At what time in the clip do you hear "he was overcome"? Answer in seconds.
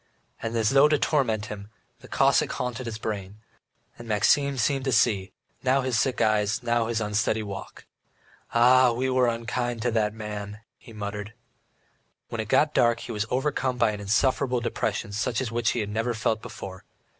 13.01-13.77